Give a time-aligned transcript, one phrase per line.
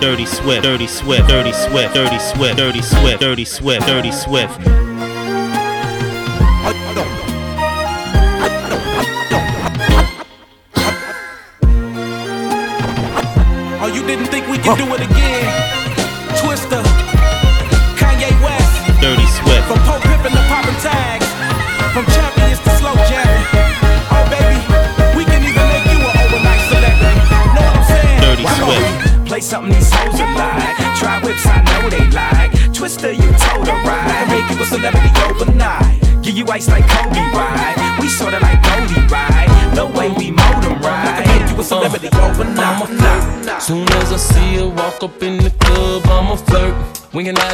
[0.00, 4.60] Dirty Swift, Dirty Swift, Dirty Swift, Dirty Swift, Dirty Swift, Dirty Swift, Dirty Swift.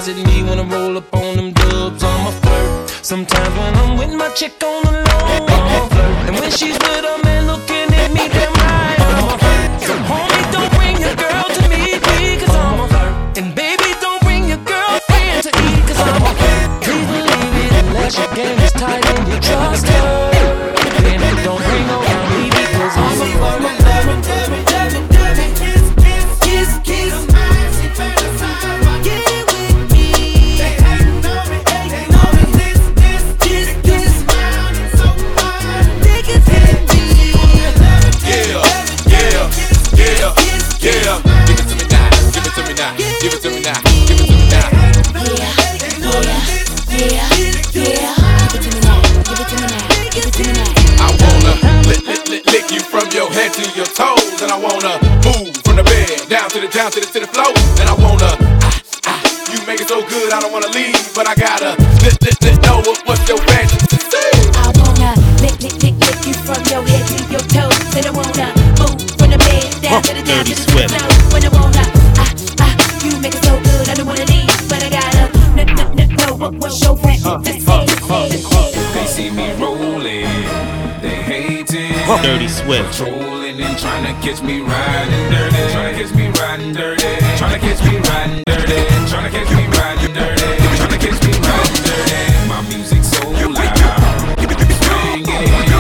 [0.05, 0.42] Winking eyes
[59.93, 63.29] so good, I don't wanna leave, but I gotta let, let, let know what, what's
[63.29, 64.33] your passion to say.
[64.57, 65.13] I wanna
[65.45, 67.77] lick, lick, lick, lick you from your head to your toes.
[67.93, 68.49] And I wanna
[68.81, 70.97] move from the bed down to the down to Dirty the Swift.
[71.37, 71.85] When I wanna,
[72.17, 72.33] ah,
[72.65, 72.73] ah,
[73.05, 75.25] you make it so good, I don't wanna leave, but I gotta
[75.61, 77.85] n- n- n- know what what's your passion to say.
[78.97, 80.25] They see me rolling,
[81.05, 81.93] they hating,
[82.25, 86.73] Dirty Swift, trolling and trying to catch me riding dirty, trying to catch me riding
[86.73, 87.03] dirty,
[87.37, 88.79] trying to catch me riding dirty,
[89.11, 92.49] trying to catch me riding dirty, trying to catch me riding dirty.
[92.49, 94.23] My music so loud, riding riding
[95.03, 95.73] riding riding, riding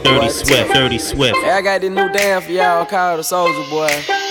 [0.00, 0.28] Dirty.
[0.30, 1.36] Swift, Dirty Swift.
[1.38, 4.29] Hey, I got this new dance for y'all called the Soldier Boy.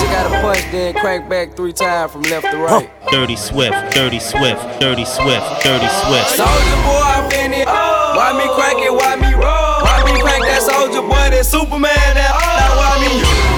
[0.00, 2.90] You gotta punch, then crank back three times from left to right.
[3.10, 6.30] Dirty Swift, Dirty Swift, Dirty Swift, Dirty Swift.
[6.36, 7.66] Soldier boy, I'm in it.
[7.66, 8.92] Why me crank it?
[8.92, 9.82] Why me roll?
[9.84, 11.30] Why me crank that soldier boy?
[11.30, 11.90] That Superman?
[12.14, 13.08] That now why me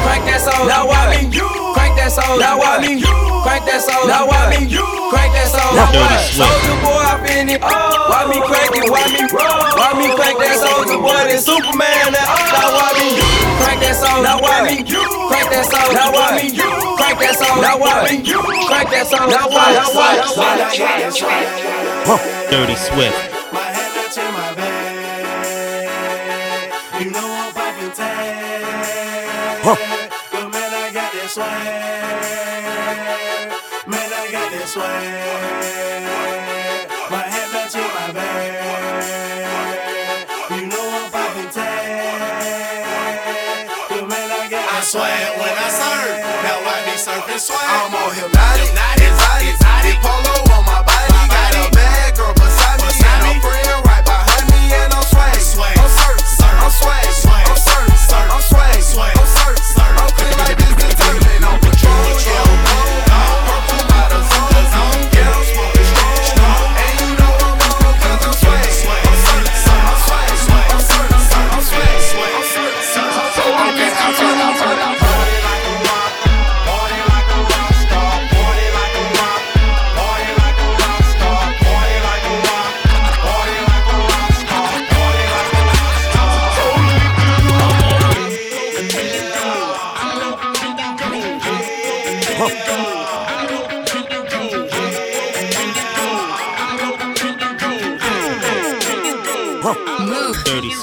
[0.05, 0.69] crank that soldier?
[0.69, 1.68] Now why me crank
[2.19, 2.43] that soldier?
[2.43, 2.99] Now why me
[3.47, 4.11] crank that soldier?
[4.11, 5.87] Now why me crank that soldier?
[5.95, 6.51] Dirty Swift.
[6.51, 7.61] Soldier boy, I'm in it.
[7.63, 8.91] Why me crank it?
[8.91, 9.63] Why me roll?
[9.79, 11.15] Why me crank that soldier boy?
[11.15, 12.11] That Superman?
[12.13, 12.51] That oh.
[12.59, 13.23] now why me
[13.63, 14.23] crank that soldier?
[14.27, 15.95] Now why me crank that soldier?
[15.95, 16.51] Now why me
[16.99, 17.63] crank that soldier?
[17.63, 18.19] Now why me
[18.67, 19.31] crank that soldier?
[19.31, 19.79] Now why?
[19.79, 20.19] Now why?
[20.19, 20.59] Now why?
[22.51, 23.13] Dirty Swift,
[23.53, 25.39] My head matching my bag.
[26.99, 29.63] You know I'm popping tag.
[29.63, 29.79] But
[30.51, 31.98] man, I got that swag.
[34.79, 37.11] Man, I got that swag.
[37.11, 38.53] My head matching my bag.
[40.55, 41.99] You know I'm popping tag.
[43.89, 44.81] But man, I got I
[45.35, 47.59] when I serve, now I be surfing swag.
[47.59, 49.99] I'm on hypnotic, exotic, exotic.
[49.99, 50.48] Polo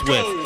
[0.06, 0.45] Swift,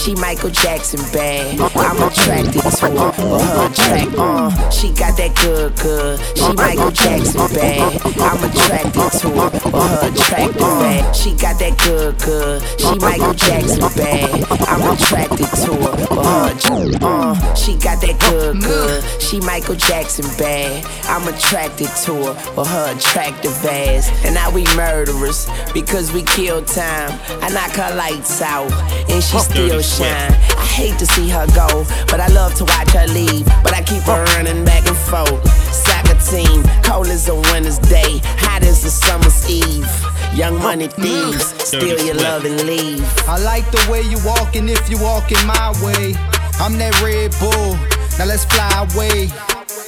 [0.00, 1.60] She Michael Jackson bad.
[1.60, 4.18] I'm attracted to her, her attract.
[4.18, 6.20] Uh, she got that good, good.
[6.36, 8.00] She Michael Jackson bad.
[8.20, 11.16] I'm attracted to her, but her attractive bad.
[11.16, 12.62] She got that good, good.
[12.80, 14.44] She Michael Jackson bad.
[14.68, 16.98] I'm attracted to her, but her.
[17.00, 19.04] Uh, she got that good, good.
[19.20, 20.84] She Michael Jackson bad.
[21.04, 24.10] I'm attracted to her, but her attractive ass.
[24.24, 27.18] And now we murderers because we kill time.
[27.42, 28.72] I knock her lights out
[29.10, 30.32] and she still shine.
[30.80, 33.44] I hate to see her go, but I love to watch her leave.
[33.62, 35.44] But I keep her running back and forth.
[35.70, 39.86] Soccer team, cold as a winter's day, hot as a summer's eve.
[40.34, 43.04] Young money thieves, steal your love and leave.
[43.28, 46.14] I like the way you walking if you walking my way.
[46.56, 47.76] I'm that Red Bull.
[48.18, 49.28] Now let's fly away.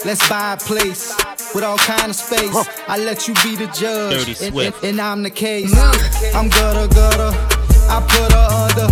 [0.05, 1.09] Let's buy a place
[1.55, 2.55] with all kind of space.
[2.87, 5.73] I let you be the judge, and, and- and I'm the case.
[6.35, 7.33] I'm gutter gutter.
[7.89, 8.89] I put her under.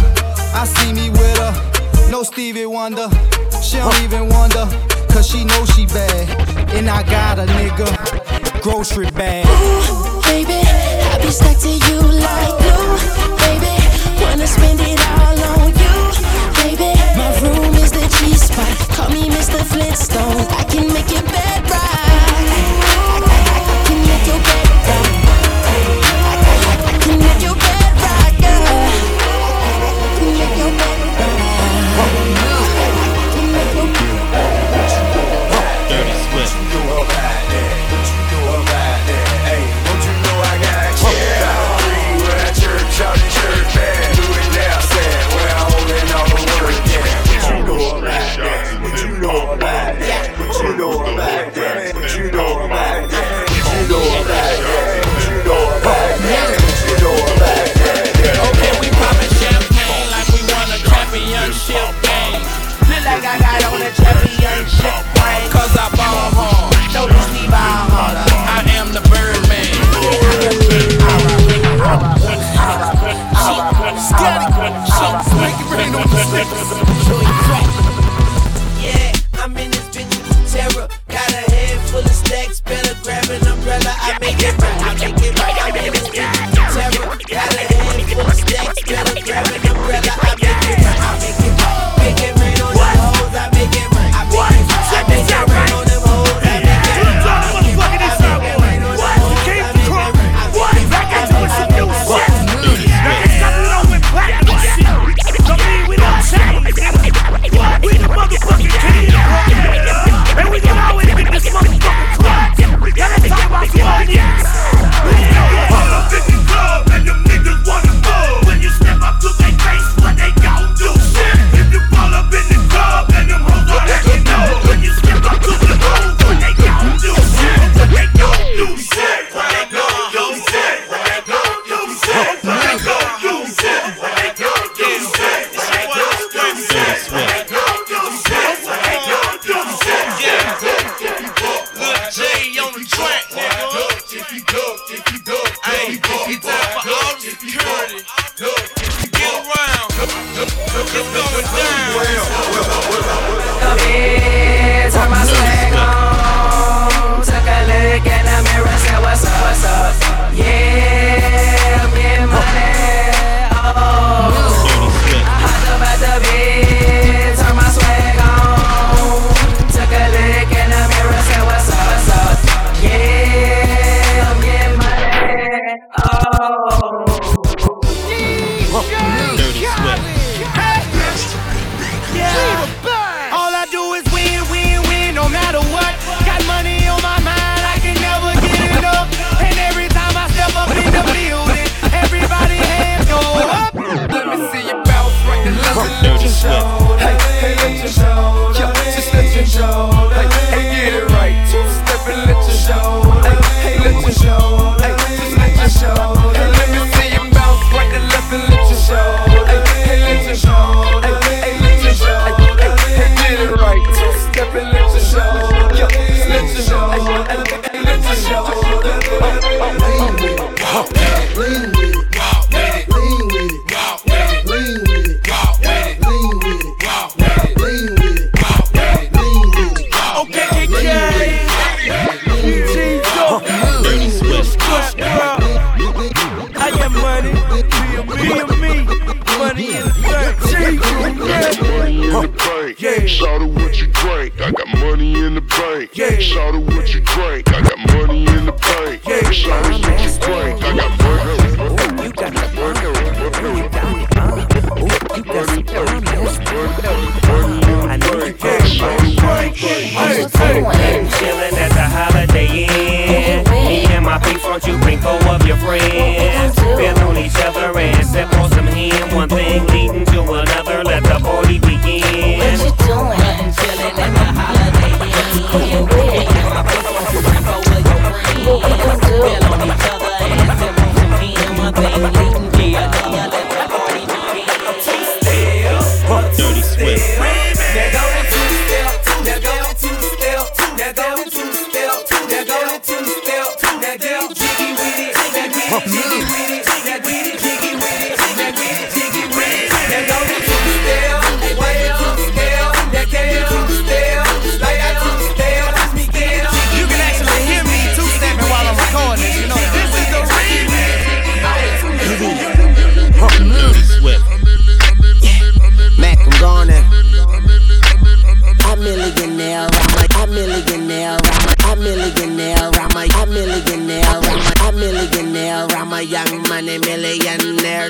[0.57, 1.70] I see me with her.
[2.11, 3.09] No Stevie Wonder.
[3.63, 4.67] She don't even wonder,
[5.13, 6.29] cause she know she bad.
[6.75, 7.87] And I got a nigga.
[8.61, 9.47] Grocery bag.
[9.47, 13.37] Ooh, Baby, I be stuck to you like glue.
[13.39, 13.75] Baby,
[14.23, 15.97] wanna spend it all on you.
[16.59, 18.77] Baby, my room is the G spot.
[18.97, 19.63] Call me Mr.
[19.65, 20.47] Flintstone.
[20.59, 21.90] I can make your bed right.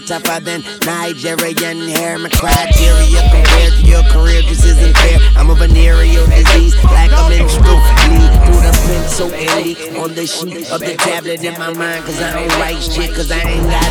[0.00, 2.18] Millionaire, tougher than Nigerian hair.
[2.18, 5.18] My criteria compared to your career just isn't fair.
[5.36, 10.70] I'm a venereal disease, like a menstrual bleed through the pencil and on the sheet
[10.70, 12.04] of the tablet in my mind.
[12.04, 13.90] Cause I don't write shit, cause I ain't got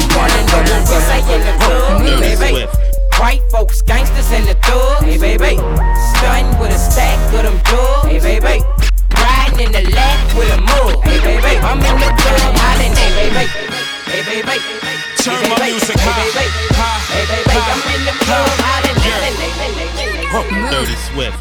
[2.00, 2.76] Dirty Swift.
[3.20, 5.04] White folks, gangsters in the thug.
[5.04, 5.58] Hey baby,
[6.16, 8.08] stunting with a stack of them drugs.
[8.08, 8.64] Hey baby,
[9.12, 11.04] riding in the lap with a mug.
[11.04, 12.96] Hey baby, I'm in the club hollering.
[12.96, 13.44] Hey baby,
[14.08, 14.89] hey baby,
[15.20, 16.32] Turn hey, my music hey,
[16.80, 18.96] high, high, I'm in the club hollering.
[20.72, 21.36] Dirty Swift.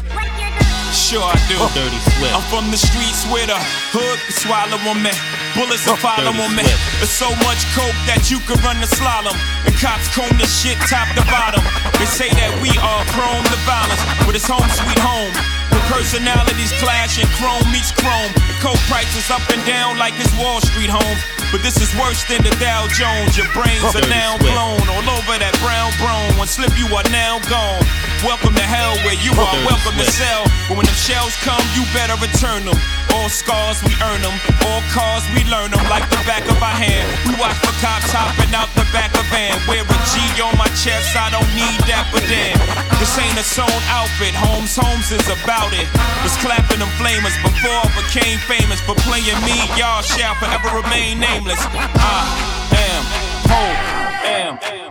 [0.91, 1.55] Sure I do.
[1.71, 2.35] Dirty Swift.
[2.35, 3.55] I'm from the streets where the
[3.95, 5.15] hood can swallow on me.
[5.55, 6.67] Bullets will follow Dirty on me.
[6.67, 6.99] Swift.
[6.99, 9.31] There's so much coke that you could run the slalom.
[9.63, 11.63] And cops comb this shit top to bottom.
[11.95, 15.31] They say that we are prone to violence, but it's home sweet home.
[15.71, 18.27] The personalities clash and chrome meets chrome.
[18.51, 21.38] The coke prices up and down like it's Wall Street home.
[21.51, 23.33] But this is worse than the Dow Jones.
[23.33, 26.37] Your brains are now blown all over that brown brown.
[26.37, 27.81] One slip, you are now gone.
[28.21, 29.57] Welcome to hell where you are.
[29.65, 30.45] Welcome to sell.
[30.69, 32.77] But when them shells come, you better return them.
[33.15, 34.35] All scars, we earn them.
[34.65, 37.07] All cars, we learn them like the back of our hand.
[37.25, 39.55] We watch for cops hopping out the back of van.
[39.69, 42.57] Wear a G on my chest, I don't need that, but then.
[43.01, 44.33] This ain't a sewn outfit.
[44.35, 45.87] Holmes Holmes is about it.
[46.21, 48.81] Was clapping them flamers before I became famous.
[48.81, 51.61] For playing me, y'all shall forever remain nameless.
[51.61, 52.27] I
[52.75, 53.03] am
[53.49, 53.99] home.
[54.19, 54.59] Am.
[54.59, 54.89] Am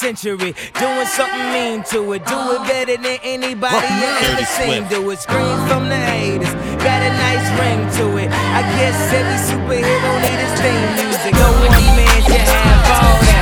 [0.00, 2.24] century, doing something mean to it.
[2.26, 4.88] Do it better than anybody I ever seen.
[4.88, 5.18] Do it.
[5.18, 6.52] Screams from the haters,
[6.82, 8.30] got a nice ring to it.
[8.30, 11.34] I guess every superhero need his theme music.
[11.34, 13.39] No one man can have all that.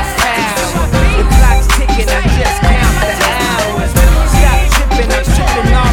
[1.99, 3.11] Ticking, I just count the
[3.43, 3.91] hours.
[3.91, 5.88] Stop tripping, I'm tripping off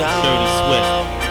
[0.00, 0.88] Dirty Swift.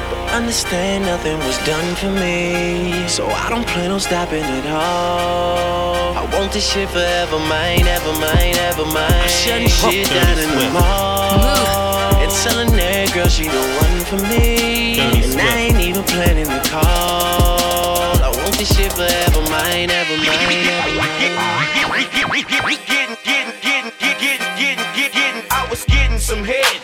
[0.09, 3.07] But understand nothing was done for me.
[3.07, 6.17] So I don't plan on stopping at all.
[6.17, 9.09] I want this shit forever, mine, ever mine, ever mine.
[9.09, 12.21] I'm shutting shit Dirty down in the mall.
[12.21, 14.95] And telling that girl she the one for me.
[14.95, 15.41] Dirty and Swift.
[15.41, 18.21] I ain't even planning to call.
[18.21, 21.31] I want want this shit forever mine, ever mine, ever mine.
[21.71, 25.35] Getting, getting, getting, getting, getting, getting, getting.
[25.49, 26.80] I was getting some head,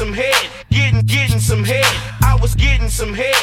[0.00, 1.84] some head, getting, getting some head.
[2.22, 3.36] I was getting some head,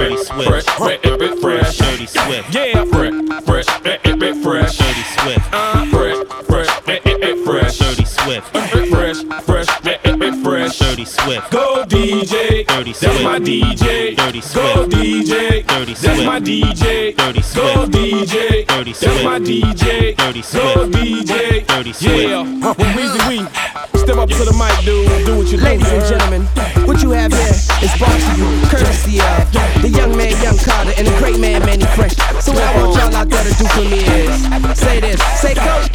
[0.00, 0.48] Dirty Swift.
[0.48, 2.54] Fresh, fresh, fresh, Dirty Swift.
[2.54, 3.12] Yeah, fresh,
[3.44, 4.79] fresh, fresh, fresh.
[10.72, 10.90] Fresh.
[10.90, 11.50] Dirty Swift.
[11.50, 14.16] Go DJ, Dirty that's my DJ.
[14.16, 17.16] Dirty Go DJ, Dirty that's my DJ.
[17.16, 20.16] Dirty Go DJ, Dirty that's my DJ.
[20.16, 20.92] Dirty Go Swift.
[20.92, 22.28] DJ, Dirty Swift.
[22.28, 22.42] yeah.
[22.42, 25.64] When Weezy we step up to the mic, dude, do what you do.
[25.64, 26.42] Ladies and gentlemen,
[26.86, 30.92] what you have here is brought to you courtesy of the young man, Young Carter,
[30.96, 32.14] and the great man, Mannie Fresh.
[32.42, 35.54] So what I want y'all out there to do for me is say this, say
[35.54, 35.89] go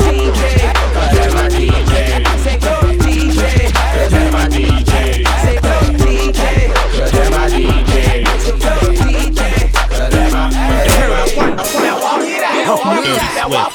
[13.16, 13.72] Dirty Swift.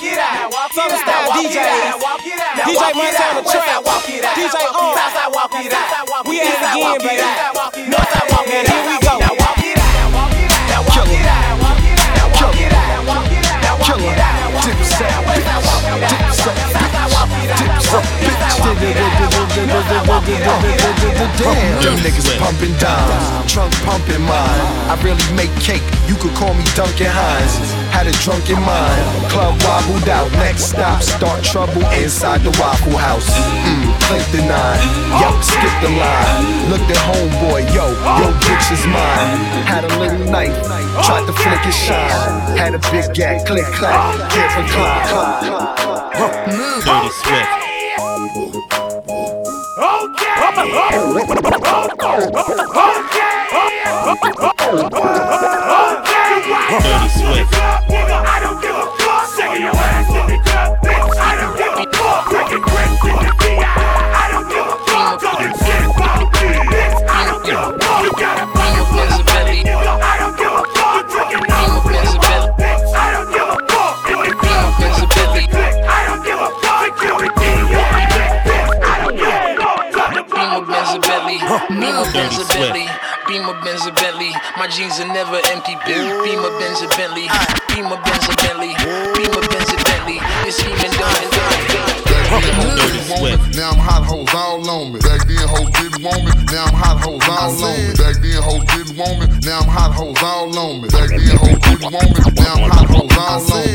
[0.74, 1.56] Southern style DJ.
[2.66, 3.84] DJ Montana Trap.
[4.36, 4.94] DJ On.
[6.26, 7.24] We at it again, baby.
[7.90, 8.68] Northside walk it.
[8.68, 9.20] Here we go.
[21.38, 24.62] Damn, them niggas pumping dimes, trunk pumping mine.
[24.90, 27.54] I really make cake, you could call me Duncan Hines.
[27.94, 30.30] Had a drunken mind, club wobbled out.
[30.42, 33.30] Next stop, start trouble inside the Waffle House.
[33.64, 34.82] Mm, click the nine,
[35.20, 36.70] yup, skip the line.
[36.70, 39.38] Looked at homeboy, yo, yo, bitch is mine.
[39.64, 40.56] Had a little knife,
[41.06, 42.56] tried to flick it shine.
[42.56, 46.00] Had a big gag, click clack, can't recline.
[46.84, 47.69] Dirty Swift.
[56.80, 57.50] Dirty Swift.
[57.88, 58.99] Benz
[84.70, 85.74] jeans are never empty.
[85.84, 87.26] Beamer Benz a Bentley,
[87.74, 88.72] Beamer Benz a Bentley,
[89.18, 90.18] Beamer Benz a Bentley.
[90.46, 92.00] It's even done and done, done.
[92.78, 93.56] Dirty Swift.
[93.56, 95.00] Now I'm hot hoes all on me.
[95.00, 96.30] Back then hoes didn't want me.
[96.54, 97.94] Now I'm hot hoes all on me.
[97.98, 99.26] Back then hoes didn't want me.
[99.42, 100.88] Now I'm hot hoes all on me.
[100.88, 102.20] Back then hoes didn't want me.
[102.38, 103.69] Now I'm hot hoes all on me.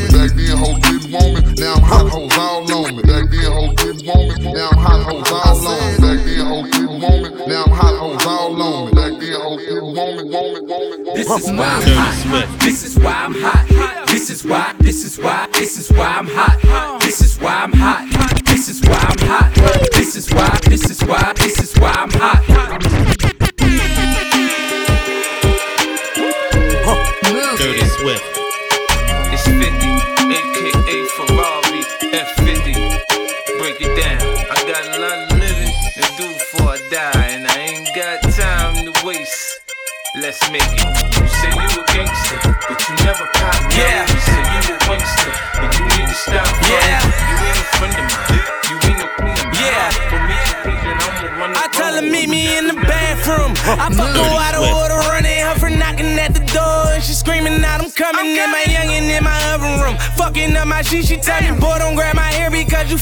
[11.36, 12.60] This is why I'm hot.
[12.60, 14.08] This is why I'm hot.
[14.08, 14.74] This is why.
[14.78, 15.46] This is why.
[15.52, 17.00] This is why I'm hot.
[17.02, 17.35] This is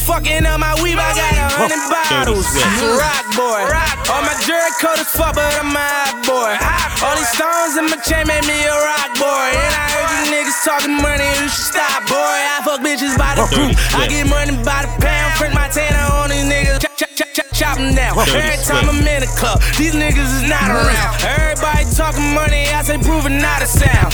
[0.05, 1.01] fucking up my weave.
[1.01, 2.45] I got a hundred bottles.
[2.93, 3.65] Rock boy.
[4.13, 6.53] All my jury coat is fuck, but I'm a hot boy.
[7.01, 9.49] All these stones in my chain made me a rock boy.
[9.49, 12.37] And I heard you niggas talking money, you should stop, boy.
[12.37, 13.73] I fuck bitches by the group.
[13.97, 16.85] I get money by the pound, print my tanner on these niggas.
[16.85, 18.13] Chop, chop, chop, chop, chop them down.
[18.21, 21.17] Every time I'm in a club, these niggas is not around.
[21.25, 24.13] Everybody talking money, I say proving not a sound.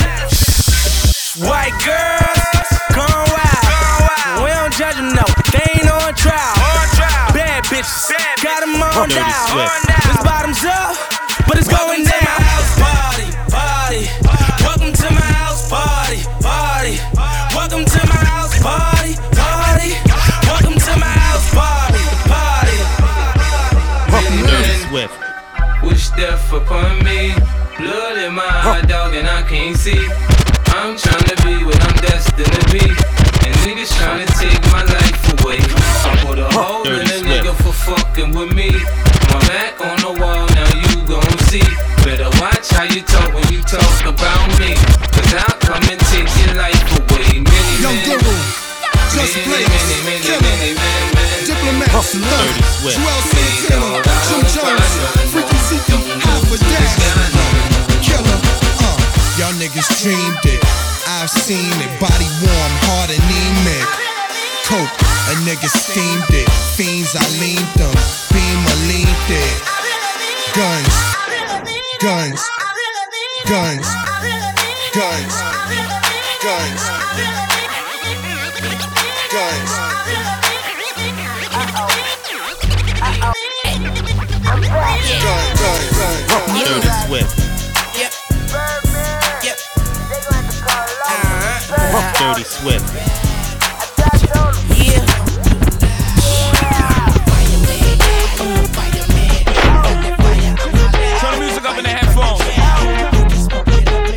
[1.44, 2.40] White girls,
[2.96, 3.51] gone wild.
[4.72, 5.26] We don't judge them, no.
[5.52, 6.56] They ain't on trial.
[7.36, 8.08] Bad bitches,
[8.42, 9.48] got them on Dirty down.
[9.52, 9.84] Swift.
[10.08, 10.96] This bottom's up,
[11.48, 12.40] but it's going down.
[12.40, 14.08] house party, party.
[14.64, 16.96] Welcome to my house party, party.
[17.52, 19.92] Welcome to my house party, party.
[20.48, 22.78] Welcome to my house party, party.
[24.48, 25.16] Dirty Swift.
[25.84, 27.36] Wish death upon me.
[27.78, 30.00] Blood in my eye, dog, and I can't see.
[30.80, 33.11] I'm tryna be what I'm destined to be.
[33.46, 35.60] And niggas tryna take my life away.
[35.62, 38.70] I put a hole in a nigga for fucking with me.
[39.32, 41.64] My back on the wall, now you gon' see.
[42.04, 44.74] Better watch how you talk when you talk about me.
[45.14, 47.40] Cause I'll come and take your life away.
[47.40, 48.36] Many, Young many, Guru,
[49.14, 51.46] Just many, Blaze, many, many, Killer, many, many, many.
[51.46, 52.56] Diplomat, Love,
[52.90, 54.94] Juelz Santana, Jim Jones,
[55.32, 55.96] Freaky Zeke,
[56.28, 56.96] Alpha Dash,
[58.04, 58.40] Killer,
[58.82, 58.98] uh,
[59.38, 60.91] y'all niggas dreamed it.
[61.08, 63.88] I've seen it, body warm, heart anemic.
[64.66, 64.98] Coke,
[65.30, 66.50] a nigga steamed it.
[66.78, 67.94] Fiends, I leaned them.
[68.32, 69.56] Beam, I leaned it.
[70.56, 70.96] Guns,
[72.02, 72.42] guns,
[73.48, 73.88] guns,
[74.94, 75.36] guns,
[76.44, 76.84] guns,
[79.32, 79.72] guns.
[85.22, 86.48] Gun, gun, gun, gun.
[86.66, 87.51] Dirty Swift.
[92.32, 92.86] Dirty Swift.
[94.78, 95.06] Yeah.
[101.20, 102.40] Turn the music up in the headphones.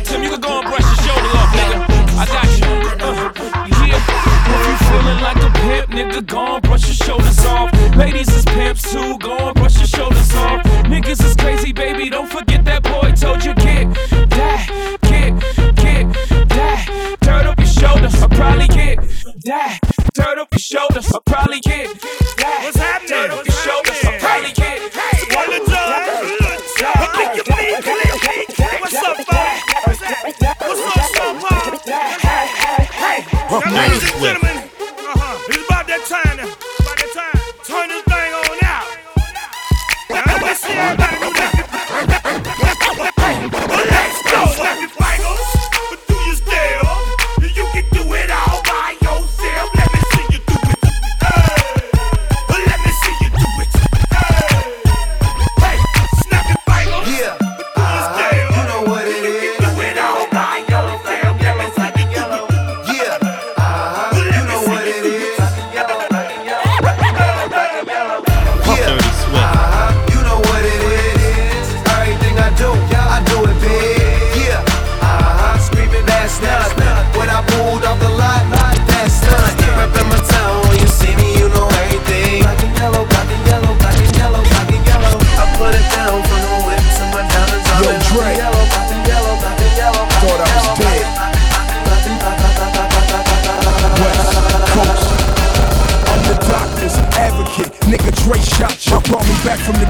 [0.07, 1.77] Tim, you can go and brush your shoulder off, nigga.
[2.15, 2.65] I got you.
[3.03, 3.33] Uh,
[3.83, 3.99] yeah.
[4.47, 7.69] If you feeling like a pimp, nigga, go and brush your shoulders off.
[7.97, 10.63] Ladies is pimps too, go and brush your shoulders off.
[10.85, 11.35] Niggas is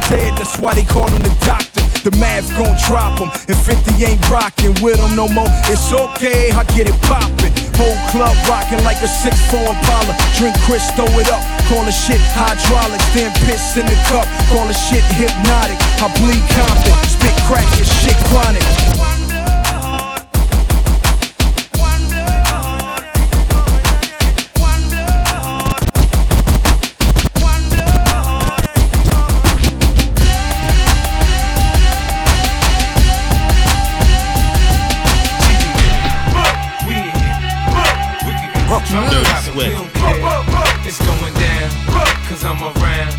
[0.09, 1.81] dead, that's why they call him the doctor.
[2.05, 3.29] The math gon' drop him.
[3.49, 7.49] and 50 ain't rockin' with him no more, it's okay, I get it poppin'.
[7.75, 10.13] Whole club rockin' like a 6'4 Impala.
[10.37, 11.41] Drink Chris, throw it up.
[11.67, 14.27] Call the shit hydraulics, then piss in the cup.
[14.53, 15.79] Call the shit hypnotic.
[15.99, 19.14] I bleed Compton, spit crack and shit chronic.
[39.55, 39.95] Dirty Swift.
[40.85, 41.69] It's going down,
[42.27, 43.13] cause I'm around.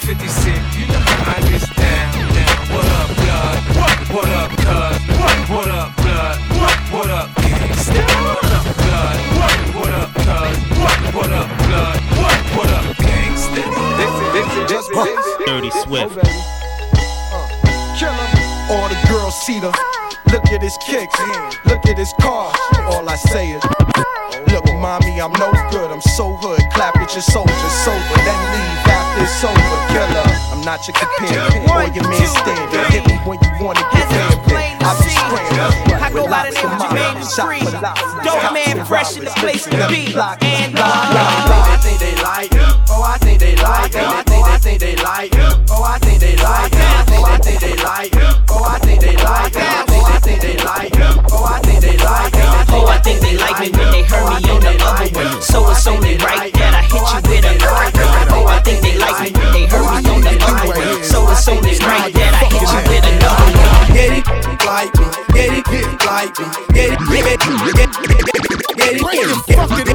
[0.00, 2.16] 50 Cent, you know how I get down.
[2.72, 3.58] What up, blood?
[4.08, 4.96] What up, cuz?
[5.50, 6.38] What up, blood?
[6.90, 8.00] What up, gangsta?
[8.24, 9.18] What up, blood?
[9.76, 10.56] What up, cuz?
[11.12, 12.00] What up, blood?
[12.56, 13.62] What up, gangsta?
[14.00, 15.46] This is, this is, this is, this is.
[15.46, 16.16] Dirty Swift.
[19.06, 19.72] Killer, seater.
[20.32, 21.20] Look at his kicks,
[21.66, 22.52] look at his car.
[22.90, 23.62] All I say is,
[24.86, 25.90] mommy, I'm no good.
[25.90, 26.62] I'm so hood.
[26.70, 29.78] Clap at your soldiers sober, then leave after it's over.
[29.90, 32.86] Killer, I'm not your companion or your man standing.
[32.94, 34.78] Hit me when you wanna get rampant.
[34.86, 35.98] I be scrambling.
[35.98, 38.22] I go by the name of Jermaine Dupri.
[38.22, 40.14] Dope man, fresh in the place to be.
[40.14, 42.50] And uh, I think they like.
[42.88, 44.06] Oh, I think they like it.
[44.06, 45.32] I think I think they like.
[45.70, 46.78] Oh, I think they like it.
[46.78, 48.12] I think I think they like.
[48.50, 49.85] Oh, I think they like it.
[50.36, 51.32] I think I think they like it.
[51.32, 52.44] Oh, I think they like it.
[52.68, 55.40] Oh, I think they like me when they heard me on the other one.
[55.40, 57.56] So it's only right that I hit you with a
[58.36, 61.02] Oh, I think they like me when they heard me on the other one.
[61.02, 63.96] So it's only right that I hit you with another one.
[63.96, 64.28] Get it,
[64.60, 65.08] like me.
[65.32, 65.64] Get it,
[66.04, 66.44] like me.
[66.76, 68.36] Get it, get it, get it, get it,
[68.76, 69.85] get it, get it,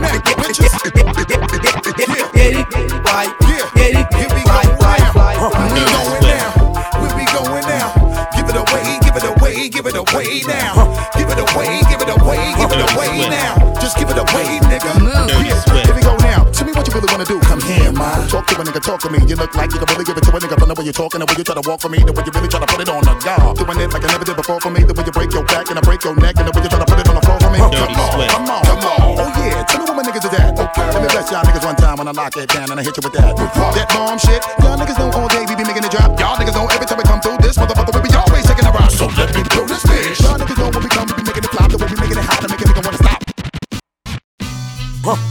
[18.92, 19.30] Talk to a nigga, talk to me.
[19.32, 20.92] You look like you can really give it to a nigga from the way you're
[20.92, 22.68] talking, the way you try to walk for me, the way you really try to
[22.68, 23.56] put it on the guard.
[23.56, 25.72] Doing it like I never did before for me, the way you break your back
[25.72, 27.24] and I break your neck, and the way you try to put it on the
[27.24, 27.60] floor for me.
[27.64, 29.00] Come on, come on, come on.
[29.16, 30.60] Oh yeah, tell me what my niggas is at.
[30.60, 32.84] Okay, let me bless y'all niggas one time when I lock it down and I
[32.84, 33.32] hit you with that.
[33.32, 34.44] That bomb shit.
[34.60, 36.12] Y'all niggas know all day we be making it drop.
[36.20, 38.76] Y'all niggas know every time we come through this motherfucker we be always taking a
[38.76, 38.92] rock.
[38.92, 40.20] So let me blow this bitch.
[40.20, 42.20] Y'all niggas know when we come we be making it flop, the way we making
[42.20, 43.24] it hot to make a nigga wanna stop.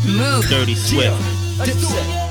[0.09, 0.49] Move.
[0.49, 1.13] Dirty Swift.
[1.61, 2.30] Dipset.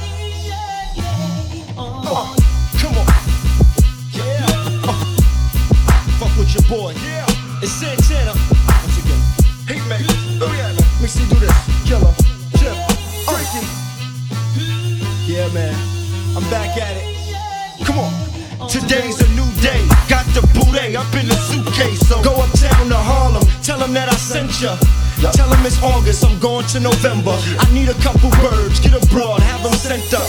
[24.62, 25.32] That I sent ya.
[25.32, 27.36] Tell them it's August, I'm going to November.
[27.60, 30.28] I need a couple birds, get abroad, have them sent up.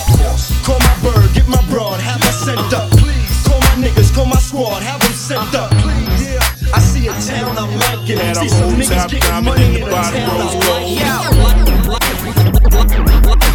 [0.64, 2.90] Call my bird, get my broad, have her sent up.
[2.98, 3.46] Please.
[3.46, 5.72] Call my niggas, call my squad, have them sent up.
[5.72, 6.40] Yeah,
[6.74, 8.18] I see a town I'm liking.
[8.18, 10.90] Had a See some niggas getting money in in the a town rose I'm gold.
[10.98, 11.14] Yo,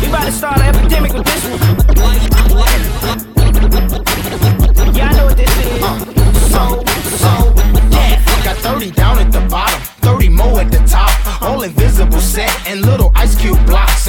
[0.01, 1.75] we about to start an epidemic with this one.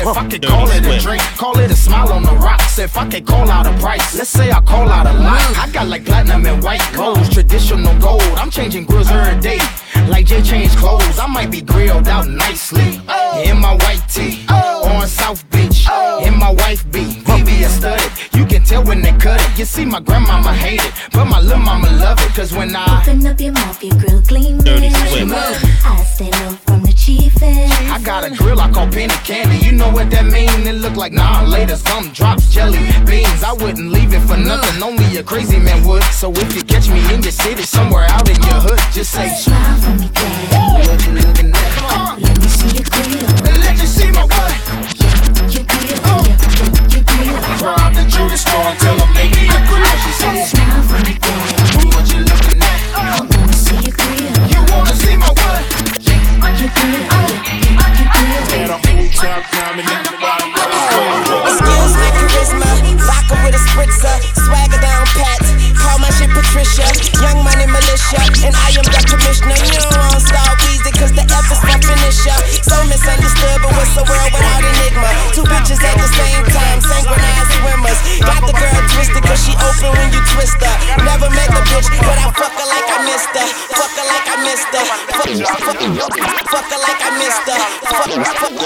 [0.09, 2.79] If I could call it a drink, call it a smile on the rocks.
[2.79, 5.42] If I could call out a price, let's say I call out a lot.
[5.59, 8.23] I got like platinum and white gold, traditional gold.
[8.38, 9.59] I'm changing grills every day.
[10.09, 13.01] Like Jay changed clothes, I might be grilled out nicely.
[13.09, 13.42] Oh.
[13.45, 14.88] In my white tee, oh.
[14.88, 16.25] on South Beach, oh.
[16.25, 17.25] in my wife beat.
[17.27, 19.59] VVS studded, you can tell when they cut it.
[19.59, 22.33] You see, my grandmama hate it, but my little mama love it.
[22.33, 24.59] Cause when I Open up your mouth, your grill gleaming.
[24.59, 25.85] Dirty Swift.
[25.85, 29.64] I stay low from the I got a grill I call penny candy.
[29.64, 30.66] You know what that mean?
[30.66, 31.77] It look like nah later.
[31.77, 33.45] Some drops jelly beans.
[33.45, 34.83] I wouldn't leave it for nothing.
[34.83, 36.03] Only a crazy man would.
[36.11, 39.29] So if you catch me in your city, somewhere out in your hood, just say
[39.29, 40.88] Smile for me, daddy.
[40.88, 42.19] What you looking at?
[42.19, 43.23] Let me see your grill.
[43.62, 44.55] Let you see my what?
[45.55, 46.27] Your grill.
[46.90, 47.38] Your grill.
[47.95, 48.86] The jewelry store and tell them
[56.66, 56.74] Like
[62.18, 62.66] charisma,
[63.46, 65.38] with a spritzer, swagger down pat.
[65.79, 66.90] Call my shit Patricia,
[67.22, 69.55] young money militia, and I am the commissioner.
[69.62, 70.26] You don't want
[71.46, 72.35] the my finisher.
[72.66, 75.07] So misunderstood, but what's the world without enigma?
[75.38, 78.00] Two bitches at the same time, synchronized swimmers.
[78.26, 80.74] Got the girl twisted, cause she open when you twist her.
[81.07, 83.76] Never met the bitch, but I fuck her like I missed her.
[83.87, 84.83] Fuck her like I missed her.
[85.14, 87.55] Fuck, fuck, fuck her like I missed her.
[87.87, 88.59] Fuck, fuck,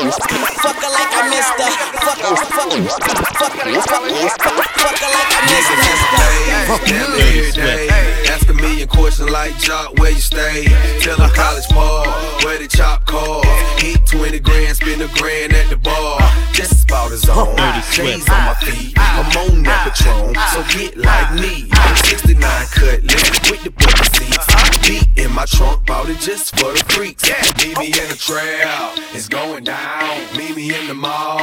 [0.64, 1.68] fuck her like I missed her.
[2.00, 3.12] Fuck, fuck, fuck, fuck,
[3.60, 6.40] fuck, fuck her like I missed her.
[6.66, 7.88] Fuck them every day.
[8.30, 10.64] Ask a million questions like Jock, where you stay?
[11.00, 12.06] Tell them college ball,
[12.42, 13.44] where the chop call.
[13.84, 16.20] Eat 20 grand, spend a grand at the bar.
[16.52, 17.56] Just about as on.
[17.92, 18.94] Chains on my feet.
[18.96, 21.68] I'm on that Patron, so get like me.
[22.08, 22.40] 69
[22.72, 24.46] cutlass with the bucket seats.
[24.86, 27.28] Beat in my trunk, bought it just for the freaks.
[27.58, 30.18] Meet me in the trail, it's going down.
[30.36, 31.40] Meet me in the mall,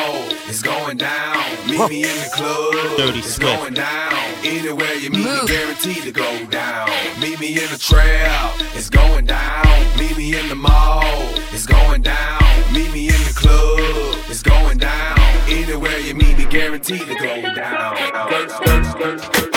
[0.47, 1.37] it's going down.
[1.67, 3.59] Meet me in the club, Dirty it's Swift.
[3.61, 4.13] going down.
[4.43, 6.89] Anywhere you meet me, guaranteed to go down.
[7.19, 9.65] Meet me in the trail, it's going down.
[9.97, 11.03] Meet me in the mall,
[11.51, 12.41] it's going down.
[12.73, 13.79] Meet me in the club,
[14.29, 15.19] it's going down.
[15.47, 17.95] Anywhere you meet me, guaranteed to go down.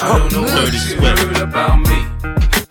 [0.03, 2.40] I don't know what you heard about me.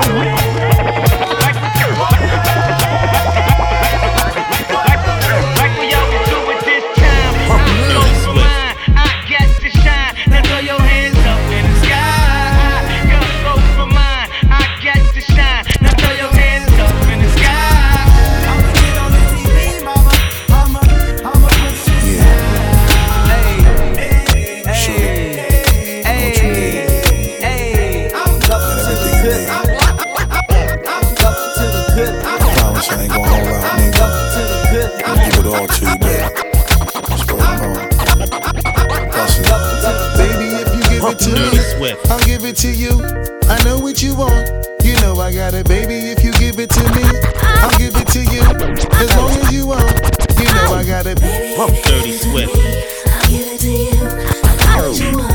[0.00, 0.31] Dirty
[32.92, 34.04] Promise I ain't gonna hold out, nigga.
[35.04, 36.28] I'll give it all to you, baby.
[39.12, 39.46] That's it.
[40.16, 41.48] Baby, if you give it to me,
[42.10, 42.92] I'll give it to you.
[43.48, 44.50] I know what you want.
[44.84, 46.10] You know I got it, baby.
[46.10, 47.04] If you give it to me,
[47.62, 48.42] I'll give it to you.
[49.00, 49.90] As long as you want,
[50.38, 51.18] you know I got it.
[51.84, 52.54] Dirty Swift.
[54.96, 55.31] So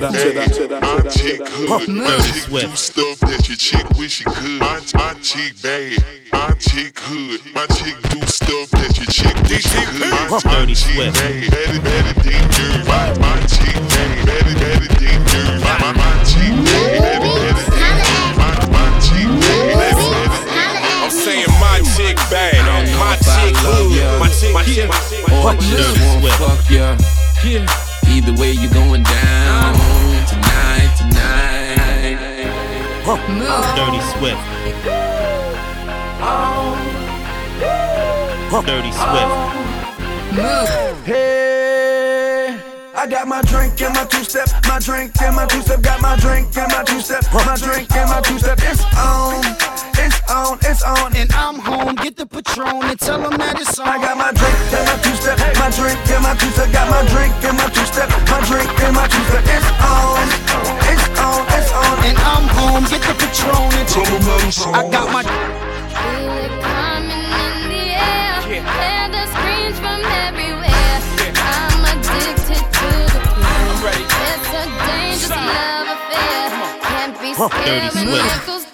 [0.00, 0.68] be.
[0.78, 4.60] My chick hood, my Dirty chick do stuff that your chick wish she could.
[4.60, 5.98] My, my chick bad,
[6.32, 10.10] my chick hood, my chick do stuff that your chick wish she could.
[10.10, 11.18] My, my Dirty chick Swift.
[11.18, 12.86] bad, better, better than yours.
[12.86, 15.18] My, my chick bad, better, better than.
[15.66, 18.38] My, my, my chick bad, better, better than.
[18.38, 21.02] My, my chick bad, better, better than yours.
[21.02, 24.86] I'm saying my chick bad, uh, my chick hood, my chick, my chick.
[25.42, 27.87] Or just won't fuck ya.
[28.10, 29.74] Either way, you're going down
[30.26, 32.18] tonight, tonight.
[33.76, 34.42] Dirty Swift.
[38.66, 39.32] Dirty Swift.
[41.04, 42.60] Hey,
[42.94, 46.00] I got my drink and my two step, my drink and my two step, got
[46.02, 48.58] my drink and my two step, my drink and my two step.
[48.62, 49.67] It's on, it's
[50.30, 51.94] on, it's on, and I'm home.
[51.96, 53.88] Get the Patron and tell them that it's on.
[53.88, 56.86] I got my drink and my two step, my drink and my two step, got
[56.88, 59.44] my drink and my two step, my drink and my two step.
[59.48, 60.28] It's on,
[60.88, 62.84] it's on, it's on, and I'm home.
[62.88, 64.74] Get the Patron and tell them that it's on.
[64.74, 65.22] I got my.
[65.24, 68.36] Feel it coming in the air.
[68.44, 70.96] Hear the screams from everywhere.
[71.40, 74.04] I'm addicted to the pain.
[74.04, 76.52] It's a dangerous love affair.
[76.84, 78.67] Can't be Dirty scared when Swift.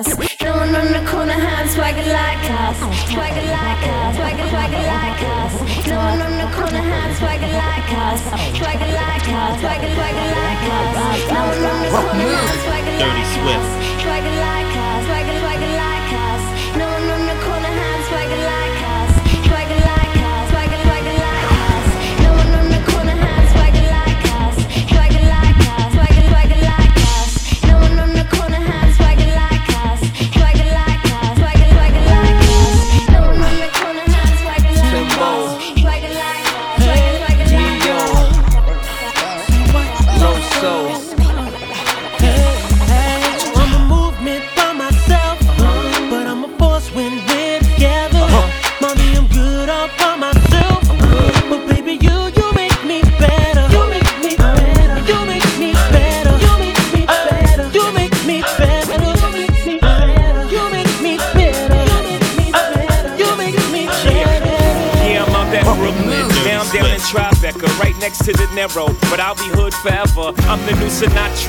[0.00, 0.40] Us.
[0.40, 2.76] No one on the corner has swagger like us.
[3.12, 4.16] Swagger like us.
[4.16, 5.52] Swagger swagger like us.
[5.86, 8.20] No one on the corner has swagger like us.
[8.58, 9.60] Swagger like us.
[9.60, 11.20] Swagger swagger like us.
[11.28, 13.60] No one on the corner has swagger Dirty like Swift.
[13.60, 14.02] us.
[14.02, 14.99] Swagger like us.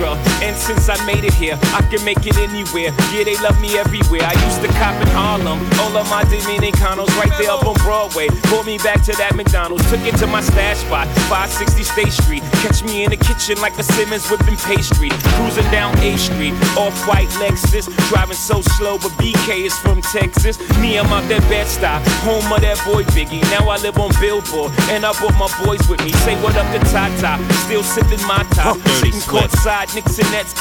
[0.01, 0.30] Sinatra.
[0.72, 2.95] Since I made it here, I can make it anywhere.
[3.11, 4.24] Yeah, they love me everywhere.
[4.24, 5.59] I used to cop in Harlem.
[5.84, 8.30] All of my Dominicanos right there up on Broadway.
[8.47, 9.84] Pulled me back to that McDonald's.
[9.91, 12.43] Took it to my stash spot, 560 State Street.
[12.63, 15.11] Catch me in the kitchen like a Simmons whipping pastry.
[15.36, 17.91] Cruising down A Street, off white Lexus.
[18.07, 20.55] Driving so slow, but BK is from Texas.
[20.80, 23.43] Me, I'm out that bed stop, home of that boy Biggie.
[23.51, 26.15] Now I live on Billboard, and I brought my boys with me.
[26.24, 28.80] Say what up to Tata, still sipping my top.
[29.03, 30.61] Sitting courtside, Knicks and Nets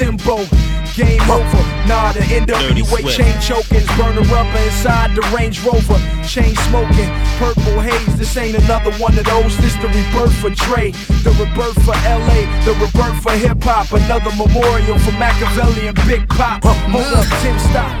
[0.00, 0.48] Timbo.
[0.96, 1.62] Game over.
[1.84, 6.00] Nah, the NWA chain choking, burner rubber inside the Range Rover.
[6.24, 8.16] Chain smoking, purple haze.
[8.16, 9.56] This ain't another one of those.
[9.58, 13.92] This the rebirth for Dre, the rebirth for LA, the rebirth for hip hop.
[13.92, 16.64] Another memorial for Machiavelli and Big Pop.
[16.64, 17.92] Hold up, Tim, stop.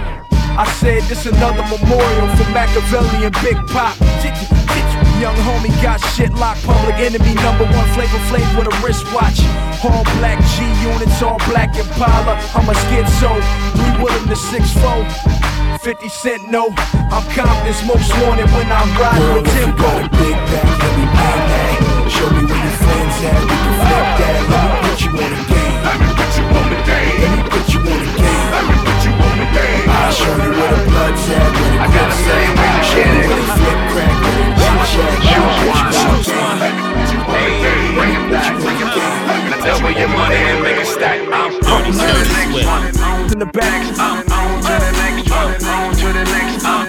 [0.56, 3.96] I said this another memorial for Machiavelli and Big Pop.
[5.20, 9.44] Young homie got shit locked, public enemy number one flavor flame with a wristwatch.
[9.84, 12.40] All black G units, all black Impala.
[12.56, 13.28] I'm a schizo,
[13.76, 15.04] three Willem to six four.
[15.84, 16.72] 50 cent no,
[17.12, 20.08] I'm confident most wanted when I'm riding with Timbo.
[20.08, 22.08] Big bag, let me bang that.
[22.08, 24.40] Show me where your friends at, we can flip that.
[24.48, 25.84] Let me put you on the game.
[25.84, 27.20] Let me put you on the game.
[27.20, 28.00] Let me put you on the game.
[28.00, 28.09] Let me
[29.40, 29.88] put you on the game.
[29.88, 32.84] I'll show you where the blood's at, where the grip's at.
[32.84, 35.40] Show you where the flip crack, where the chit chat.
[35.40, 37.00] I'll put you on the game.
[37.00, 38.58] Let me put you on the game.
[38.60, 39.64] Let me put you on the game.
[39.64, 41.20] Double your money and make it stack.
[41.32, 43.32] I'm Dirty Swift.
[43.32, 43.86] In the back.
[43.98, 45.54] I'm on to the next one.
[45.68, 46.79] On to the next one.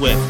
[0.00, 0.29] Dirty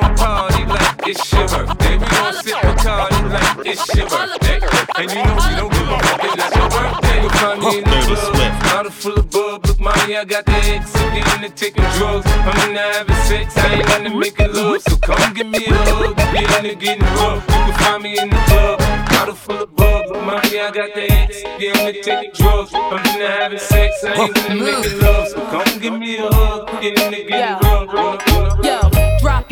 [0.00, 1.98] gon' party like it's your birthday.
[1.98, 4.60] We gon' sip Bacardi like it's your birthday.
[4.96, 7.20] And you know we don't give a fuck if that's your birthday.
[7.20, 8.62] You'll find me in the Dirty club, Swift.
[8.72, 9.66] bottle full of bub.
[9.66, 10.96] Look, mommy, I got the X.
[10.96, 12.26] I'm getting to taking drugs.
[12.26, 13.56] I'm into having sex.
[13.58, 14.80] I ain't into making love.
[14.82, 16.16] So come give me a hug.
[16.16, 17.42] Get into getting rough.
[17.48, 18.78] You can find me in the club,
[19.10, 20.06] bottle full of bub.
[20.08, 21.42] Look, mommy, I got the X.
[21.58, 22.70] Get into taking drugs.
[22.72, 24.04] I'm into having sex.
[24.04, 25.28] I ain't into making love.
[25.28, 26.80] So come give me a hug.
[26.80, 28.31] Get into getting rough.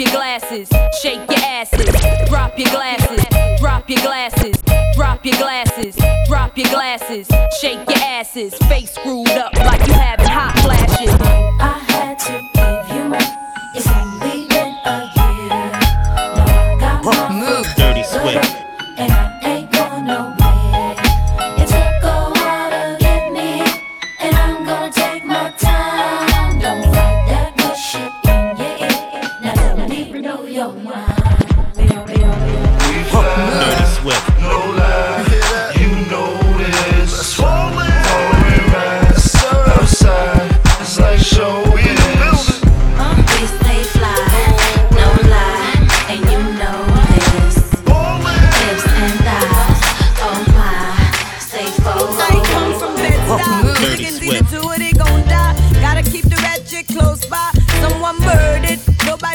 [0.01, 0.67] Your glasses,
[1.03, 1.85] shake your asses.
[2.31, 3.23] Drop your glasses,
[3.61, 4.57] drop your glasses,
[4.95, 5.95] drop your glasses,
[6.27, 7.29] drop your glasses,
[7.61, 8.55] shake your asses.
[8.71, 10.20] Face screwed up like you having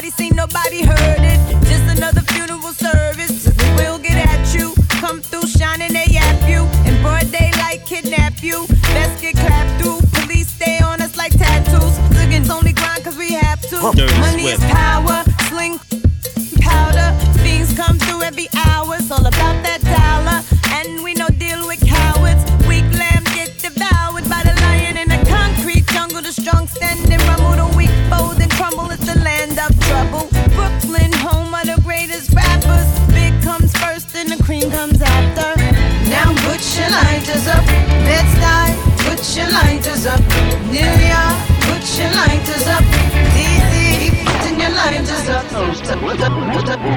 [0.06, 1.40] Nobody seen, nobody heard it.
[1.64, 3.48] Just another funeral service.
[3.76, 4.72] We'll get at you.
[5.00, 6.62] Come through shining, they yap you.
[6.88, 8.68] In broad daylight, kidnap you.
[8.94, 9.98] Best get clapped through.
[10.12, 11.98] Police stay on us like tattoos.
[12.16, 13.80] Liggins only grind cause we have to.
[14.20, 15.25] Money is power.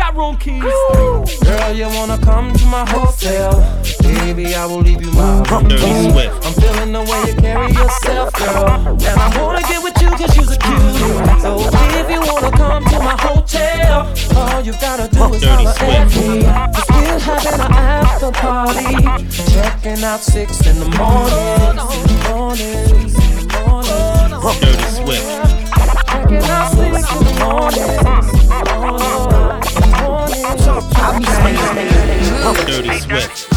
[0.00, 0.62] got room keys.
[1.44, 3.52] Girl, you wanna come to my hotel?
[4.00, 5.68] Baby, I will leave you my room.
[5.68, 6.46] Dirty Swift.
[6.46, 8.96] I'm feeling the way you carry yourself, girl.
[9.08, 11.40] And I wanna get with you cause you're cute.
[11.44, 11.50] So
[12.00, 16.00] if you wanna come to my hotel, all you gotta do is Dirty holler Swift.
[16.00, 16.28] at me.
[16.96, 18.96] We're having an after party.
[19.52, 21.76] Checking out six in the morning.
[22.30, 22.88] Morning.
[23.68, 24.30] Morning.
[24.64, 25.26] Dirty Swift.
[26.08, 29.39] Checking out six in the morning.
[32.66, 33.52] Dirty Swift.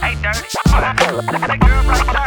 [0.00, 0.48] Hey, dirty.
[1.14, 2.23] Look at that girl right there.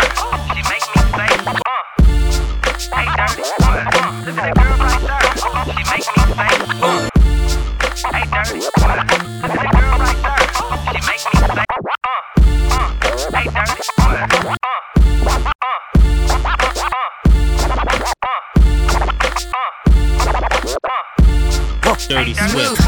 [22.18, 22.82] Dirty Swift.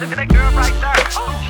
[0.00, 0.94] Look at that girl right there.
[1.18, 1.41] Oh.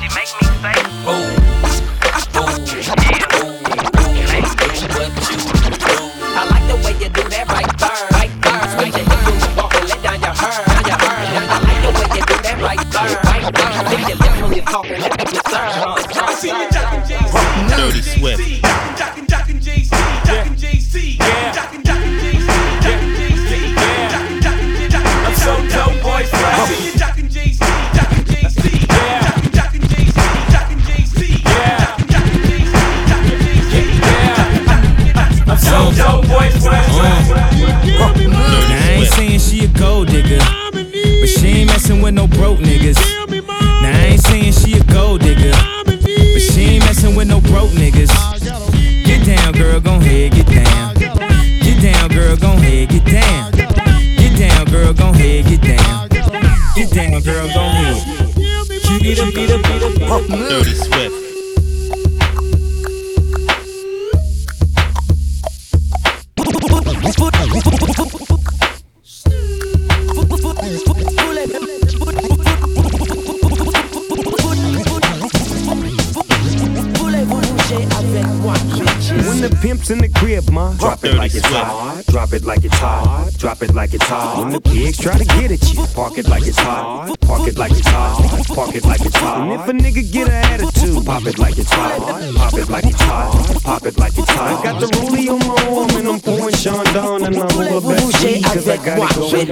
[84.13, 84.39] Hot.
[84.39, 87.19] When the pigs try to get at you, park it like it's hot.
[87.21, 88.47] Park it like it's hot.
[88.47, 89.41] Park it like it's hot.
[89.41, 91.99] And if a nigga get an attitude, pop it like it's hot.
[92.35, 93.63] Pop it like it's hot.
[93.63, 94.59] Pop it like it's hot.
[94.59, 97.93] I got the rollie on my arm and I'm pouring Sean down and I'm over
[97.93, 99.47] best weed cause I got it going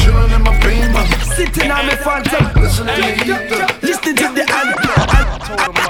[0.00, 1.04] Chillin' in my beamer.
[1.34, 2.62] Sitting on me phantom.
[2.62, 3.79] Listen to
[4.46, 5.89] the Listen to the anthem.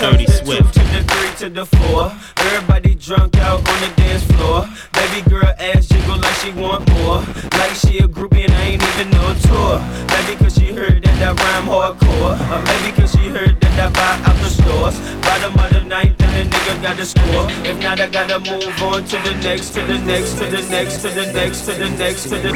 [0.00, 0.74] Dirty Swift.
[0.74, 2.12] To the three to the four.
[2.36, 4.68] Everybody drunk out on the dance floor.
[4.92, 7.24] Baby girl ass jiggle like she want more.
[7.58, 9.80] Like she a groupie and I ain't even no tour.
[10.08, 12.36] Maybe cause she heard that rhyme hardcore.
[12.52, 14.96] Or maybe cause she heard that I buy out the stores.
[15.22, 17.46] Bottom of the ninth and the nigga got to score.
[17.64, 21.02] If not, I gotta move on to the next, to the next, to the next,
[21.02, 22.50] to the next, to the next, to the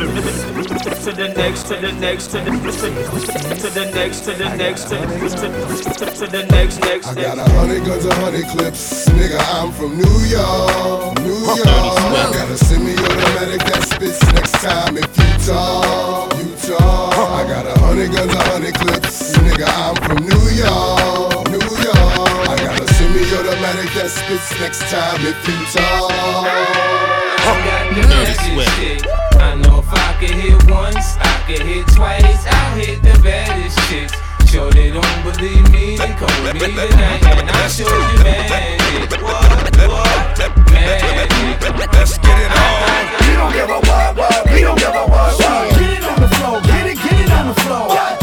[1.01, 2.51] to the next, to the next, to the
[3.61, 5.11] to the next, to the next, to the
[6.21, 9.09] to the next, next, I got a hundred guns, a hundred clips.
[9.09, 11.19] Nigga, I'm from New York.
[11.21, 11.67] New York.
[11.67, 16.33] I Gotta send me automatic that spits next time if you talk.
[16.39, 17.15] You talk.
[17.17, 19.39] I got a hundred guns, a hundred clips.
[19.39, 21.47] Nigga, I'm from New York.
[21.55, 22.51] New York.
[22.51, 26.11] I gotta send me automatic that spits next time if you talk.
[27.95, 29.07] Dirty Swift.
[29.39, 32.43] I know if I could hit once, I could hit twice.
[32.47, 34.19] I'll hit the baddest chicks.
[34.51, 39.23] Sure they don't believe me, they call me tonight, and I show you magic.
[39.23, 39.47] What,
[39.87, 40.43] what,
[40.75, 41.31] magic?
[41.95, 43.15] Let's get it on.
[43.23, 44.43] We don't give a what, what.
[44.51, 45.79] We don't give a what, what.
[45.79, 47.95] Get it on the floor, get it, get it on the floor.
[47.95, 48.20] Get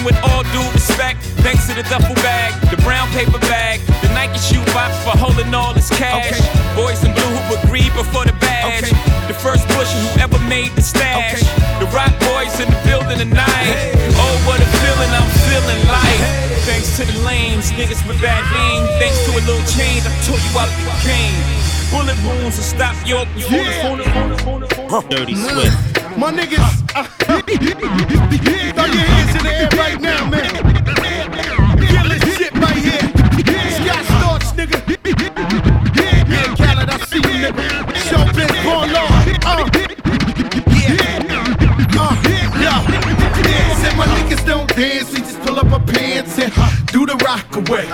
[0.00, 1.22] person with all due respect.
[1.42, 5.52] Thanks to the duffel bag, the brown paper bag, the Nike shoe box for holding
[5.54, 6.38] all this cash.
[6.76, 8.90] Boys in blue who agreed before the badge.
[9.28, 11.40] The first pusher who ever made the stash.
[11.78, 13.94] The rock boys in the building tonight.
[14.16, 16.20] Oh, what a feeling I'm feeling like.
[16.68, 18.86] Thanks to the lanes, niggas with bad aim.
[19.00, 21.40] Thanks to a little change, I told you I became.
[21.90, 23.24] Bullet wounds will stop your
[25.08, 25.89] Dirty Swift.
[26.20, 26.60] My niggas,
[28.74, 30.50] throw your hands in the air right now, man.
[31.88, 33.08] Killing shit right here.
[33.80, 34.78] Scott Storch, nigga.
[35.96, 37.64] Yeah, Khaled, I see you, nigga.
[38.04, 39.08] Show Biz Born Law.
[39.48, 39.64] Uh,
[40.76, 41.24] yeah,
[41.98, 42.12] uh.
[43.48, 46.52] Yeah, said my niggas don't dance, we just pull up our pants and
[46.88, 47.86] do the rock away.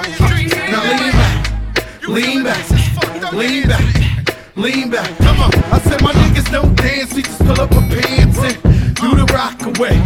[0.73, 4.16] Now lean back, lean back, lean back.
[4.57, 8.57] Come on, I said my niggas don't dance, we just pull up our pants and
[8.95, 9.99] do the rock away.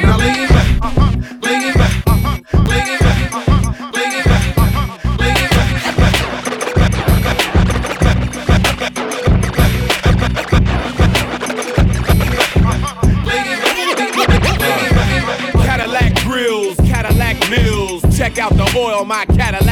[0.00, 0.68] Now lean back,
[1.42, 2.06] lean back,
[2.62, 3.24] lean back,
[3.96, 4.46] lean back,
[5.18, 5.48] lean
[15.66, 18.02] Cadillac grills, Cadillac mills.
[18.16, 19.69] Check out the oil my Cadillac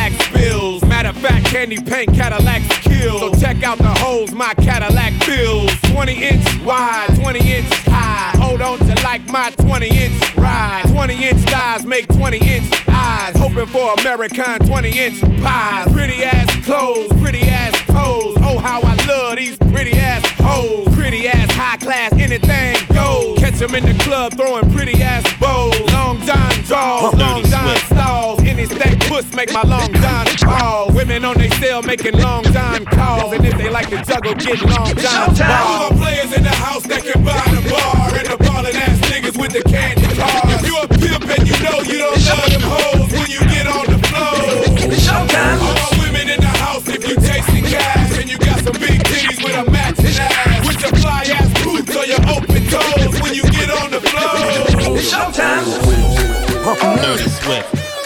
[1.18, 1.22] spills.
[1.22, 3.18] Matter of fact, candy paint Cadillacs kill.
[3.18, 5.70] So check out the holes my Cadillac fills.
[5.92, 8.36] 20 inch wide, 20 inch high.
[8.38, 10.84] Hold on to like my 20 inch ride.
[10.88, 13.36] 20 inch thighs make 20 inch eyes.
[13.36, 15.92] Hoping for American 20 inch pies.
[15.92, 18.36] Pretty ass clothes, pretty ass toes.
[18.40, 20.88] Oh, how I love these pretty ass hoes.
[20.94, 23.38] Pretty ass high class, anything goes.
[23.38, 25.78] Catch 'em in the club throwing pretty ass bows.
[25.92, 28.37] Long John draws, long John stalls.
[28.58, 30.90] Any stack puss make my long John fall.
[30.90, 33.32] Women on they cell making long John calls.
[33.32, 35.38] And if they like to juggle, get long John balls.
[35.38, 39.38] All players in the house that can buy the bar and the ballin' ass niggas
[39.38, 40.58] with the candy cars.
[40.58, 43.70] If you a pimp and you know you don't love them hoes when you get
[43.70, 44.42] on the floor.
[45.06, 45.62] Showtime.
[45.62, 49.38] All women in the house if you chasing cash and you got some big titties
[49.38, 50.66] with a matching ass.
[50.66, 54.98] With your fly ass boots or your open toes when you get on the floor.
[54.98, 55.62] It's showtime.
[57.06, 57.97] Dirty Swift.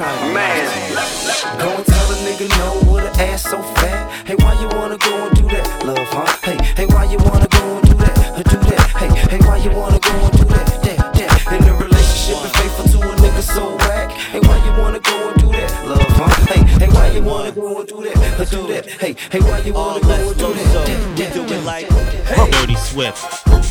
[0.00, 1.58] Right, man.
[1.58, 4.26] Go and tell a nigga no with an ass so fat.
[4.26, 6.26] Hey, why you wanna go and do that, love, huh?
[6.42, 8.90] Hey, hey, why you wanna go and do that, uh, do that?
[8.96, 11.52] Hey, hey, why you wanna go and do that, that, that?
[11.52, 14.10] In a relationship and faithful to a nigga so whack.
[14.10, 16.46] Hey, why you wanna go and do that, love, huh?
[16.52, 18.86] Hey, hey, why you wanna go and do that, uh, do that?
[18.86, 21.34] Hey, hey, why you wanna go and do that, that, that?
[21.34, 21.88] Do it like,
[22.52, 23.65] Dirty Swift.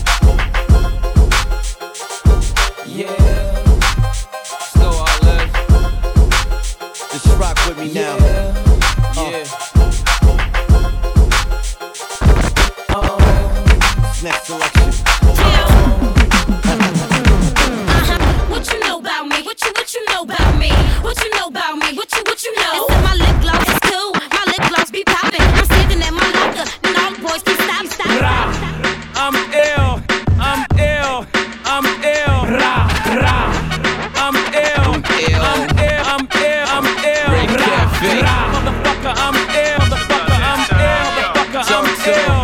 [42.06, 42.35] Motherfucker,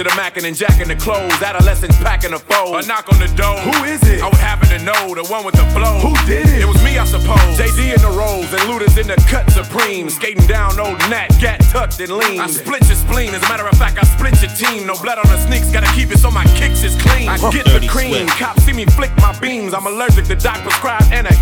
[0.00, 1.42] to the Mackin' and jackin' the clothes.
[1.42, 2.72] Adolescents packing a fold.
[2.82, 3.58] A knock on the door.
[3.60, 4.22] Who is it?
[4.22, 6.00] I would happen to know the one with the flow.
[6.00, 6.64] Who did it?
[6.64, 7.52] It was me, I suppose.
[7.60, 10.08] JD in the rolls and Luda's in the cut supreme.
[10.08, 12.40] Skating down old Nat, gat tucked and lean.
[12.40, 13.34] I split your spleen.
[13.34, 14.86] As a matter of fact, I split your team.
[14.86, 17.28] No blood on the sneaks, gotta keep it so my kicks is clean.
[17.28, 18.26] I get the cream.
[18.40, 19.74] Cops see me flick my beams.
[19.74, 21.34] I'm allergic to doc prescribed and a.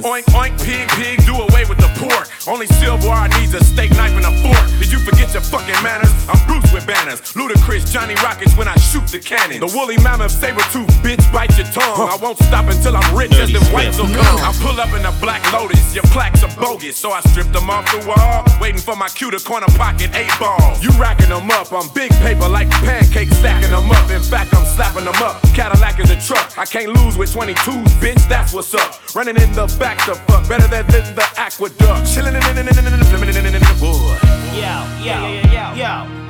[0.00, 2.28] Oink, oink, pig, pig, do away with the pork.
[2.48, 3.08] Only silver.
[3.08, 4.64] I need a steak knife and a fork.
[4.80, 6.12] Did you forget your fucking manners?
[6.28, 7.20] I'm Bruce with banners.
[7.36, 9.58] Ludacris Chris, Johnny Rockets when I shoot the cannon.
[9.58, 11.98] The woolly mammoth saber tooth bitch bite your tongue.
[12.06, 14.38] I won't stop until I'm rich as the whites will come.
[14.38, 16.96] I pull up in a black lotus, your plaques are bogus.
[16.96, 20.30] So I strip them off the wall, waiting for my cue to corner pocket eight
[20.38, 20.78] balls.
[20.80, 24.10] You racking them up on big paper like pancakes, stacking them up.
[24.12, 25.42] In fact, I'm slapping them up.
[25.50, 26.56] Cadillac is a truck.
[26.56, 28.94] I can't lose with 22s, bitch, that's what's up.
[29.16, 32.14] Running in the back to fuck, better than, than the aqueduct.
[32.14, 32.66] Chilling in the, in
[34.54, 36.06] Yo yo yo.
[36.06, 36.25] in